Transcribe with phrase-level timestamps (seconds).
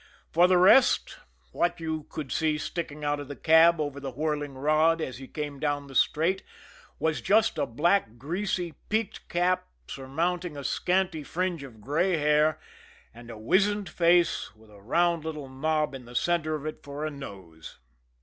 [0.31, 1.17] For the rest,
[1.51, 5.27] what you could see sticking out of the cab over the whirling rod as he
[5.27, 6.41] came down the straight,
[6.97, 12.59] was just a black, greasy peaked cap surmounting a scanty fringe of gray hair,
[13.13, 17.05] and a wizened face, with a round little knob in the center of it for
[17.05, 17.77] a nose.